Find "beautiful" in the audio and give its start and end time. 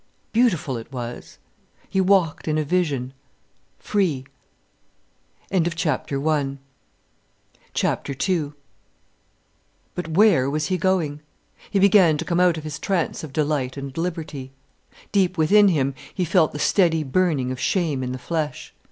0.33-0.77